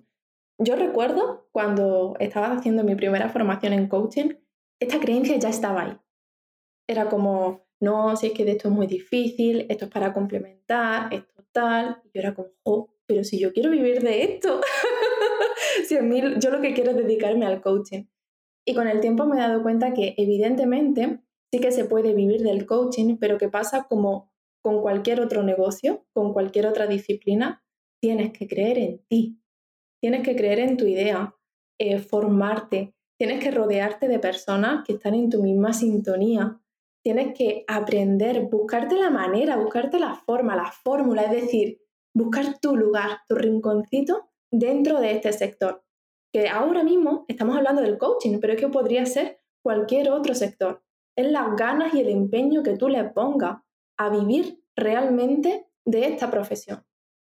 Yo 0.59 0.77
recuerdo 0.77 1.49
cuando 1.53 2.15
estaba 2.21 2.53
haciendo 2.53 2.85
mi 2.85 2.95
primera 2.95 3.29
formación 3.29 3.73
en 3.73 3.89
coaching, 3.89 4.35
esta 4.81 5.01
creencia 5.01 5.37
ya 5.37 5.49
estaba 5.49 5.83
ahí. 5.83 5.99
Era 6.89 7.09
como, 7.09 7.64
no, 7.85 8.17
si 8.17 8.29
es 8.29 8.33
que 8.33 8.45
de 8.45 8.53
esto 8.53 8.69
es 8.69 8.75
muy 8.75 8.87
difícil, 8.87 9.67
esto 9.69 9.85
es 9.85 9.91
para 9.91 10.13
complementar, 10.13 11.13
esto 11.13 11.35
tal. 11.55 12.03
Y 12.05 12.11
yo 12.13 12.21
era 12.21 12.35
como, 12.35 12.49
oh, 12.65 12.91
pero 13.07 13.25
si 13.25 13.39
yo 13.39 13.53
quiero 13.53 13.71
vivir 13.71 14.03
de 14.03 14.25
esto, 14.25 14.61
si 15.87 15.97
a 15.97 16.03
mí, 16.03 16.21
yo 16.39 16.51
lo 16.51 16.61
que 16.61 16.75
quiero 16.75 16.91
es 16.91 16.97
dedicarme 16.97 17.47
al 17.47 17.63
coaching. 17.63 18.05
Y 18.67 18.75
con 18.75 18.89
el 18.89 19.01
tiempo 19.01 19.25
me 19.25 19.37
he 19.37 19.41
dado 19.41 19.63
cuenta 19.63 19.95
que 19.95 20.15
evidentemente 20.19 21.21
sí 21.51 21.61
que 21.61 21.73
se 21.73 21.85
puede 21.85 22.13
vivir 22.15 22.43
del 22.43 22.67
coaching, 22.67 23.17
pero 23.19 23.39
que 23.39 23.49
pasa 23.49 23.87
como 23.89 24.33
con 24.63 24.83
cualquier 24.83 25.21
otro 25.21 25.43
negocio, 25.43 26.07
con 26.13 26.33
cualquier 26.33 26.67
otra 26.67 26.87
disciplina, 26.87 27.63
tienes 28.01 28.33
que 28.33 28.49
creer 28.49 28.79
en 28.79 28.99
ti, 29.07 29.39
tienes 30.01 30.23
que 30.23 30.35
creer 30.35 30.59
en 30.61 30.77
tu 30.77 30.87
idea, 30.87 31.35
eh, 31.79 31.99
formarte, 31.99 32.95
tienes 33.19 33.43
que 33.43 33.51
rodearte 33.51 34.09
de 34.09 34.19
personas 34.19 34.85
que 34.87 34.95
están 34.95 35.15
en 35.15 35.29
tu 35.29 35.43
misma 35.43 35.75
sintonía, 35.75 36.61
tienes 37.05 37.35
que 37.37 37.65
aprender, 37.69 38.49
buscarte 38.51 38.97
la 38.97 39.11
manera, 39.11 39.57
buscarte 39.57 39.99
la 40.01 40.15
forma, 40.15 40.57
la 40.57 40.73
fórmula, 40.73 41.23
es 41.23 41.43
decir, 41.43 41.81
buscar 42.15 42.59
tu 42.61 42.77
lugar, 42.77 43.19
tu 43.29 43.35
rinconcito 43.35 44.31
dentro 44.51 45.01
de 45.01 45.13
este 45.13 45.33
sector 45.33 45.85
que 46.35 46.49
ahora 46.49 46.83
mismo 46.83 47.25
estamos 47.29 47.57
hablando 47.57 47.81
del 47.81 47.97
coaching, 47.97 48.41
pero 48.41 48.55
es 48.55 48.61
que 48.61 48.67
podría 48.67 49.07
ser 49.07 49.39
cualquier 49.63 50.11
otro 50.11 50.35
sector. 50.35 50.83
Es 51.17 51.31
las 51.31 51.55
ganas 51.55 51.95
y 51.95 52.01
el 52.01 52.09
empeño 52.09 52.65
que 52.65 52.77
tú 52.77 52.89
le 52.89 53.05
pongas 53.05 53.63
a 53.97 54.09
vivir 54.09 54.61
realmente 54.75 55.69
de 55.87 56.07
esta 56.07 56.33
profesión. 56.33 56.85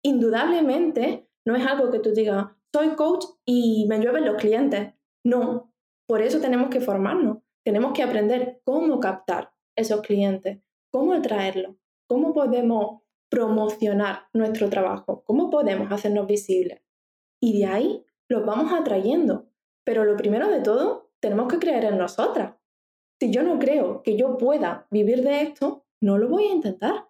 Indudablemente 0.04 1.30
no 1.46 1.56
es 1.56 1.66
algo 1.66 1.90
que 1.90 2.00
tú 2.00 2.10
digas, 2.12 2.48
soy 2.74 2.90
coach 2.90 3.24
y 3.46 3.86
me 3.88 4.00
llueven 4.00 4.26
los 4.26 4.36
clientes. 4.36 4.92
No, 5.24 5.72
por 6.06 6.20
eso 6.20 6.38
tenemos 6.38 6.68
que 6.68 6.82
formarnos, 6.82 7.38
tenemos 7.64 7.94
que 7.94 8.02
aprender 8.02 8.60
cómo 8.66 9.00
captar 9.00 9.50
esos 9.80 10.02
clientes, 10.02 10.60
cómo 10.90 11.12
atraerlos, 11.12 11.76
cómo 12.06 12.32
podemos 12.32 13.02
promocionar 13.30 14.28
nuestro 14.32 14.68
trabajo, 14.68 15.22
cómo 15.24 15.50
podemos 15.50 15.90
hacernos 15.92 16.26
visibles. 16.26 16.82
Y 17.40 17.58
de 17.60 17.66
ahí 17.66 18.04
los 18.28 18.44
vamos 18.44 18.72
atrayendo. 18.72 19.46
Pero 19.84 20.04
lo 20.04 20.16
primero 20.16 20.48
de 20.48 20.60
todo, 20.60 21.10
tenemos 21.20 21.48
que 21.48 21.58
creer 21.58 21.84
en 21.84 21.98
nosotras. 21.98 22.56
Si 23.20 23.30
yo 23.30 23.42
no 23.42 23.58
creo 23.58 24.02
que 24.02 24.16
yo 24.16 24.36
pueda 24.36 24.86
vivir 24.90 25.22
de 25.22 25.42
esto, 25.42 25.84
no 26.00 26.18
lo 26.18 26.28
voy 26.28 26.44
a 26.44 26.52
intentar. 26.52 27.08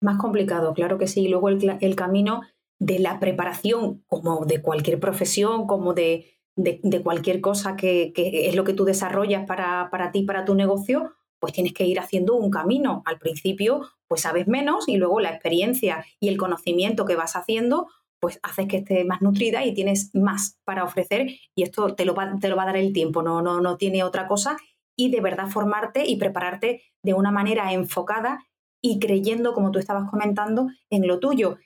Más 0.00 0.18
complicado, 0.18 0.74
claro 0.74 0.98
que 0.98 1.06
sí. 1.06 1.28
Luego 1.28 1.48
el, 1.48 1.96
camino 1.96 2.42
de 2.78 2.98
la 2.98 3.20
preparación, 3.20 4.02
como 4.06 4.44
de 4.44 4.60
cualquier 4.62 4.98
profesión, 4.98 5.66
como 5.66 5.94
de, 5.94 6.26
de, 6.56 7.02
cualquier 7.02 7.40
cosa 7.40 7.76
que, 7.76 8.12
que, 8.12 8.48
es 8.48 8.56
lo 8.56 8.64
que 8.64 8.74
tú 8.74 8.84
desarrollas 8.84 9.46
para, 9.46 9.88
para 9.90 10.10
ti, 10.10 10.24
para 10.24 10.44
tu 10.44 10.54
negocio, 10.54 11.12
pues 11.42 11.52
tienes 11.52 11.72
que 11.74 11.84
ir 11.84 11.98
haciendo 11.98 12.36
un 12.36 12.52
camino. 12.52 13.02
Al 13.04 13.18
principio, 13.18 13.88
pues 14.06 14.20
sabes 14.20 14.46
menos 14.46 14.88
y 14.88 14.96
luego 14.96 15.18
la 15.18 15.30
experiencia 15.30 16.06
y 16.20 16.28
el 16.28 16.36
conocimiento 16.36 17.04
que 17.04 17.16
vas 17.16 17.34
haciendo, 17.34 17.88
pues 18.20 18.38
haces 18.44 18.68
que 18.68 18.76
esté 18.76 19.04
más 19.04 19.22
nutrida 19.22 19.64
y 19.66 19.74
tienes 19.74 20.14
más 20.14 20.60
para 20.64 20.84
ofrecer 20.84 21.32
y 21.56 21.64
esto 21.64 21.96
te 21.96 22.04
lo 22.04 22.14
va, 22.14 22.38
te 22.40 22.48
lo 22.48 22.54
va 22.54 22.62
a 22.62 22.66
dar 22.66 22.76
el 22.76 22.92
tiempo, 22.92 23.24
no, 23.24 23.42
no, 23.42 23.60
no 23.60 23.76
tiene 23.76 24.04
otra 24.04 24.28
cosa 24.28 24.56
y 24.96 25.10
de 25.10 25.20
verdad 25.20 25.48
formarte 25.48 26.08
y 26.08 26.14
prepararte 26.14 26.82
de 27.02 27.14
una 27.14 27.32
manera 27.32 27.72
enfocada 27.72 28.46
y 28.80 29.00
creyendo, 29.00 29.52
como 29.52 29.72
tú 29.72 29.80
estabas 29.80 30.08
comentando, 30.08 30.68
en 30.90 31.08
lo 31.08 31.18
tuyo. 31.18 31.58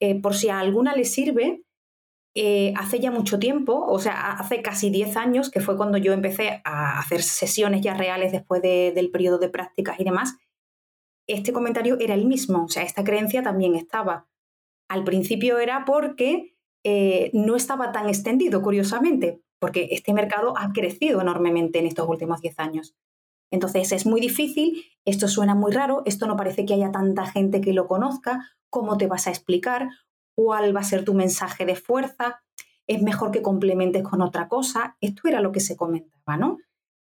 Eh, 0.00 0.20
por 0.20 0.36
si 0.36 0.48
a 0.48 0.60
alguna 0.60 0.94
le 0.94 1.06
sirve, 1.06 1.63
eh, 2.36 2.74
hace 2.76 2.98
ya 2.98 3.12
mucho 3.12 3.38
tiempo, 3.38 3.86
o 3.86 3.98
sea, 4.00 4.32
hace 4.32 4.60
casi 4.60 4.90
10 4.90 5.16
años, 5.16 5.50
que 5.50 5.60
fue 5.60 5.76
cuando 5.76 5.98
yo 5.98 6.12
empecé 6.12 6.60
a 6.64 6.98
hacer 6.98 7.22
sesiones 7.22 7.80
ya 7.80 7.94
reales 7.94 8.32
después 8.32 8.60
del 8.60 9.10
periodo 9.10 9.38
de 9.38 9.48
prácticas 9.48 10.00
y 10.00 10.04
demás, 10.04 10.36
este 11.28 11.52
comentario 11.52 11.96
era 12.00 12.14
el 12.14 12.26
mismo, 12.26 12.64
o 12.64 12.68
sea, 12.68 12.82
esta 12.82 13.04
creencia 13.04 13.42
también 13.42 13.76
estaba. 13.76 14.26
Al 14.88 15.04
principio 15.04 15.58
era 15.58 15.84
porque 15.84 16.56
eh, 16.84 17.30
no 17.32 17.56
estaba 17.56 17.92
tan 17.92 18.08
extendido, 18.08 18.62
curiosamente, 18.62 19.40
porque 19.60 19.88
este 19.92 20.12
mercado 20.12 20.54
ha 20.58 20.72
crecido 20.72 21.20
enormemente 21.20 21.78
en 21.78 21.86
estos 21.86 22.08
últimos 22.08 22.40
10 22.40 22.58
años. 22.58 22.96
Entonces 23.52 23.92
es 23.92 24.06
muy 24.06 24.20
difícil, 24.20 24.84
esto 25.04 25.28
suena 25.28 25.54
muy 25.54 25.70
raro, 25.70 26.02
esto 26.04 26.26
no 26.26 26.36
parece 26.36 26.66
que 26.66 26.74
haya 26.74 26.90
tanta 26.90 27.26
gente 27.26 27.60
que 27.60 27.72
lo 27.72 27.86
conozca, 27.86 28.50
¿cómo 28.68 28.98
te 28.98 29.06
vas 29.06 29.28
a 29.28 29.30
explicar? 29.30 29.88
¿Cuál 30.36 30.74
va 30.74 30.80
a 30.80 30.84
ser 30.84 31.04
tu 31.04 31.14
mensaje 31.14 31.64
de 31.64 31.76
fuerza? 31.76 32.42
¿Es 32.86 33.02
mejor 33.02 33.30
que 33.30 33.42
complementes 33.42 34.02
con 34.02 34.20
otra 34.22 34.48
cosa? 34.48 34.96
Esto 35.00 35.28
era 35.28 35.40
lo 35.40 35.52
que 35.52 35.60
se 35.60 35.76
comentaba, 35.76 36.36
¿no? 36.36 36.58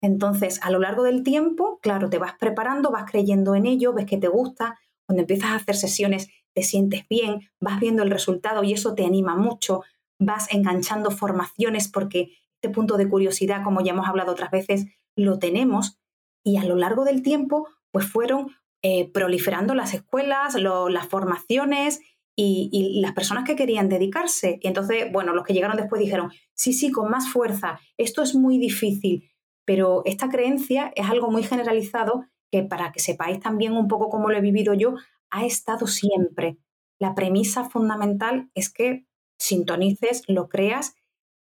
Entonces, 0.03 0.61
a 0.63 0.71
lo 0.71 0.79
largo 0.79 1.03
del 1.03 1.23
tiempo, 1.23 1.79
claro, 1.83 2.09
te 2.09 2.19
vas 2.19 2.35
preparando, 2.39 2.91
vas 2.91 3.11
creyendo 3.11 3.55
en 3.55 3.67
ello, 3.67 3.93
ves 3.93 4.07
que 4.07 4.19
te 4.19 4.29
gusta, 4.29 4.79
cuando 5.07 5.23
empiezas 5.23 5.51
a 5.51 5.57
hacer 5.57 5.77
sesiones 5.77 6.29
te 6.55 6.63
sientes 6.63 7.07
bien, 7.09 7.51
vas 7.61 7.79
viendo 7.81 8.03
el 8.03 8.11
resultado 8.11 8.65
y 8.65 8.73
eso 8.73 8.95
te 8.95 9.05
anima 9.05 9.37
mucho, 9.37 9.83
vas 10.19 10.53
enganchando 10.53 11.11
formaciones 11.11 11.89
porque 11.89 12.31
este 12.55 12.71
punto 12.75 12.97
de 12.97 13.09
curiosidad, 13.09 13.63
como 13.63 13.83
ya 13.83 13.93
hemos 13.93 14.09
hablado 14.09 14.33
otras 14.33 14.51
veces, 14.51 14.87
lo 15.17 15.39
tenemos 15.39 15.99
y 16.43 16.57
a 16.57 16.65
lo 16.65 16.77
largo 16.77 17.05
del 17.05 17.23
tiempo 17.23 17.69
pues 17.91 18.07
fueron 18.07 18.53
eh, 18.83 19.11
proliferando 19.13 19.75
las 19.75 19.93
escuelas, 19.93 20.55
las 20.55 21.09
formaciones 21.09 22.01
y, 22.37 23.01
las 23.01 23.13
personas 23.13 23.45
que 23.45 23.57
querían 23.57 23.89
dedicarse. 23.89 24.59
Y 24.63 24.69
entonces, 24.69 25.11
bueno, 25.11 25.35
los 25.35 25.45
que 25.45 25.55
llegaron 25.55 25.77
después 25.77 26.01
dijeron, 26.01 26.31
sí, 26.55 26.73
sí, 26.73 26.93
con 26.93 27.11
más 27.11 27.29
fuerza, 27.31 27.81
esto 27.97 28.23
es 28.23 28.35
muy 28.35 28.59
difícil, 28.59 29.31
pero 29.65 30.03
esta 30.05 30.29
creencia 30.29 30.93
es 30.95 31.09
algo 31.09 31.31
muy 31.31 31.43
generalizado 31.43 32.27
que 32.53 32.63
para 32.63 32.93
que 32.93 33.01
sepáis 33.01 33.41
también 33.41 33.73
un 33.73 33.89
poco 33.89 34.09
cómo 34.09 34.31
lo 34.31 34.37
he 34.37 34.43
vivido 34.43 34.75
yo, 34.75 34.95
ha 35.31 35.45
estado 35.45 35.87
siempre. 35.87 36.59
La 37.01 37.15
premisa 37.15 37.69
fundamental 37.69 38.51
es 38.55 38.73
que 38.73 39.07
sintonices, 39.39 40.23
lo 40.29 40.49
creas, 40.49 40.95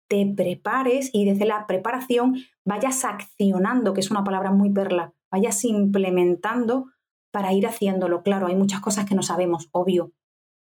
te 0.07 0.25
prepares 0.25 1.09
y 1.11 1.25
desde 1.25 1.45
la 1.45 1.67
preparación 1.67 2.35
vayas 2.65 3.03
accionando, 3.03 3.93
que 3.93 3.99
es 3.99 4.11
una 4.11 4.23
palabra 4.23 4.51
muy 4.51 4.71
perla, 4.71 5.13
vayas 5.31 5.63
implementando 5.65 6.85
para 7.31 7.51
ir 7.51 7.67
haciéndolo. 7.67 8.23
Claro, 8.23 8.47
hay 8.47 8.55
muchas 8.55 8.79
cosas 8.79 9.05
que 9.05 9.15
no 9.15 9.23
sabemos, 9.23 9.69
obvio. 9.71 10.13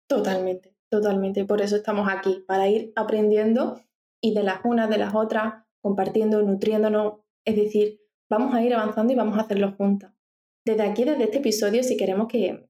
Totalmente, 0.09 0.75
totalmente. 0.89 1.45
Por 1.45 1.61
eso 1.61 1.75
estamos 1.75 2.09
aquí, 2.11 2.43
para 2.47 2.67
ir 2.67 2.91
aprendiendo 2.95 3.79
y 4.21 4.33
de 4.33 4.41
las 4.41 4.61
unas, 4.65 4.89
de 4.89 4.97
las 4.97 5.13
otras, 5.13 5.63
compartiendo, 5.81 6.41
nutriéndonos. 6.41 7.19
Es 7.45 7.55
decir, 7.55 8.01
vamos 8.29 8.55
a 8.55 8.63
ir 8.63 8.73
avanzando 8.73 9.13
y 9.13 9.15
vamos 9.15 9.37
a 9.37 9.41
hacerlo 9.41 9.75
juntas. 9.77 10.13
Desde 10.65 10.81
aquí, 10.81 11.03
desde 11.03 11.25
este 11.25 11.37
episodio, 11.37 11.83
si 11.83 11.95
queremos 11.95 12.27
que, 12.27 12.67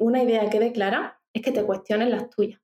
una 0.00 0.22
idea 0.22 0.48
quede 0.48 0.72
clara, 0.72 1.20
es 1.34 1.42
que 1.42 1.52
te 1.52 1.62
cuestiones 1.62 2.08
las 2.08 2.30
tuyas, 2.30 2.58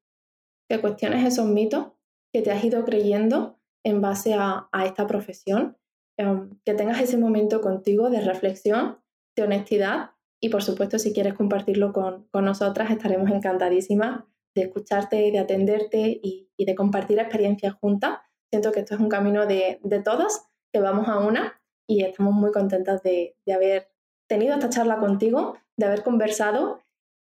que 0.71 0.81
cuestiones 0.81 1.27
esos 1.27 1.47
mitos 1.47 1.89
que 2.33 2.41
te 2.41 2.51
has 2.51 2.65
ido 2.65 2.83
creyendo 2.87 3.61
en 3.85 4.01
base 4.01 4.33
a, 4.33 4.71
esta 4.87 5.07
profesión, 5.07 5.77
em, 6.19 6.59
que 6.65 6.73
tengas 6.73 6.99
ese 7.03 7.19
momento 7.19 7.61
contigo 7.61 8.09
de 8.09 8.23
reflexión, 8.23 9.01
de 9.37 9.43
honestidad 9.43 10.14
y 10.45 10.51
por 10.51 10.63
supuesto 10.63 10.99
si 10.99 11.15
quieres 11.15 11.33
compartirlo 11.33 11.95
con, 11.95 12.29
nosotras 12.35 12.91
estaremos 12.91 13.31
encantadísimas 13.31 14.25
de 14.55 14.65
escucharte, 14.65 15.33
de 15.33 15.39
atenderte 15.39 16.21
y, 16.23 16.51
de 16.59 16.75
compartir 16.75 17.19
experiencias 17.19 17.73
juntas. 17.81 18.19
Siento 18.53 18.71
que 18.71 18.81
esto 18.81 18.95
es 18.95 19.01
un 19.01 19.09
camino 19.09 19.47
de, 19.47 19.81
de 19.83 20.03
todas, 20.03 20.47
que 20.71 20.81
vamos 20.81 21.09
a 21.09 21.19
una 21.19 21.63
y 21.89 22.05
estamos 22.05 22.35
muy 22.35 22.53
contentas 22.53 23.03
de, 23.03 23.39
de 23.47 23.53
haber 23.55 23.89
tenido 24.29 24.53
esta 24.53 24.69
charla 24.69 24.99
contigo, 24.99 25.57
de 25.79 25.87
haber 25.87 26.03
conversado. 26.03 26.83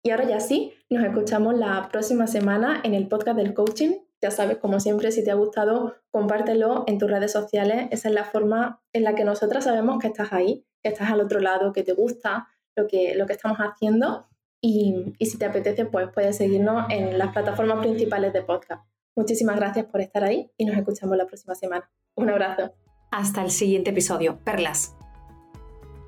Y 0.02 0.10
ahora 0.10 0.24
ya 0.24 0.40
sí, 0.40 0.72
nos 0.90 1.04
escuchamos 1.04 1.56
la 1.56 1.88
próxima 1.92 2.26
semana 2.26 2.80
en 2.82 2.94
el 2.94 3.06
podcast 3.06 3.36
del 3.36 3.54
coaching. 3.54 3.92
Ya 4.20 4.32
sabes, 4.32 4.58
como 4.58 4.80
siempre, 4.80 5.12
si 5.12 5.22
te 5.22 5.30
ha 5.30 5.34
gustado, 5.34 5.94
compártelo 6.10 6.82
en 6.88 6.98
tus 6.98 7.08
redes 7.08 7.30
sociales. 7.30 7.86
Esa 7.92 8.08
es 8.08 8.14
la 8.14 8.24
forma 8.24 8.82
en 8.92 9.04
la 9.04 9.14
que 9.14 9.22
nosotras 9.22 9.62
sabemos 9.62 10.00
que 10.00 10.08
estás 10.08 10.32
ahí, 10.32 10.66
que 10.82 10.88
estás 10.88 11.12
al 11.12 11.20
otro 11.20 11.38
lado, 11.38 11.72
que 11.72 11.84
te 11.84 11.92
gusta 11.92 12.48
lo 12.76 12.86
que, 12.86 13.14
lo 13.14 13.26
que 13.26 13.32
estamos 13.34 13.58
haciendo. 13.58 14.26
Y, 14.60 15.14
y 15.18 15.26
si 15.26 15.38
te 15.38 15.44
apetece, 15.44 15.84
pues 15.84 16.08
puedes 16.12 16.36
seguirnos 16.36 16.86
en 16.90 17.18
las 17.18 17.32
plataformas 17.32 17.78
principales 17.80 18.32
de 18.32 18.42
podcast. 18.42 18.84
Muchísimas 19.16 19.56
gracias 19.56 19.86
por 19.86 20.00
estar 20.00 20.24
ahí 20.24 20.50
y 20.56 20.64
nos 20.64 20.76
escuchamos 20.76 21.16
la 21.16 21.26
próxima 21.26 21.54
semana. 21.54 21.90
Un 22.16 22.30
abrazo. 22.30 22.72
Hasta 23.10 23.42
el 23.42 23.50
siguiente 23.50 23.90
episodio. 23.90 24.38
Perlas. 24.42 24.96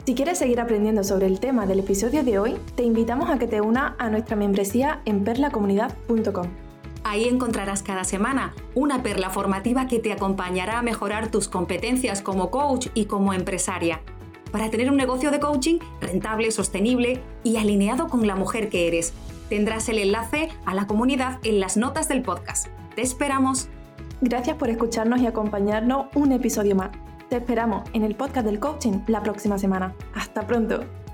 Si 0.06 0.14
quieres 0.14 0.38
seguir 0.38 0.60
aprendiendo 0.60 1.02
sobre 1.02 1.26
el 1.26 1.40
tema 1.40 1.66
del 1.66 1.80
episodio 1.80 2.22
de 2.22 2.38
hoy, 2.38 2.56
te 2.76 2.84
invitamos 2.84 3.28
a 3.28 3.38
que 3.38 3.48
te 3.48 3.60
una 3.60 3.96
a 3.98 4.08
nuestra 4.08 4.36
membresía 4.36 5.02
en 5.04 5.24
perlacomunidad.com. 5.24 6.46
Ahí 7.02 7.28
encontrarás 7.28 7.82
cada 7.82 8.04
semana 8.04 8.54
una 8.74 9.02
perla 9.02 9.30
formativa 9.30 9.86
que 9.86 9.98
te 10.00 10.12
acompañará 10.12 10.78
a 10.78 10.82
mejorar 10.82 11.30
tus 11.30 11.48
competencias 11.48 12.22
como 12.22 12.50
coach 12.50 12.88
y 12.94 13.06
como 13.06 13.32
empresaria, 13.32 14.00
para 14.50 14.70
tener 14.70 14.90
un 14.90 14.96
negocio 14.96 15.30
de 15.30 15.40
coaching 15.40 15.78
rentable, 16.00 16.50
sostenible 16.50 17.20
y 17.44 17.56
alineado 17.56 18.08
con 18.08 18.26
la 18.26 18.36
mujer 18.36 18.68
que 18.68 18.88
eres. 18.88 19.12
Tendrás 19.48 19.88
el 19.88 19.98
enlace 19.98 20.48
a 20.64 20.74
la 20.74 20.86
comunidad 20.86 21.38
en 21.44 21.60
las 21.60 21.76
notas 21.76 22.08
del 22.08 22.22
podcast. 22.22 22.68
Te 22.94 23.02
esperamos. 23.02 23.68
Gracias 24.20 24.56
por 24.56 24.70
escucharnos 24.70 25.20
y 25.20 25.26
acompañarnos 25.26 26.06
un 26.14 26.32
episodio 26.32 26.74
más. 26.74 26.90
Te 27.28 27.36
esperamos 27.36 27.88
en 27.92 28.02
el 28.02 28.14
podcast 28.14 28.46
del 28.46 28.60
coaching 28.60 29.00
la 29.06 29.22
próxima 29.22 29.58
semana. 29.58 29.94
Hasta 30.14 30.46
pronto. 30.46 31.05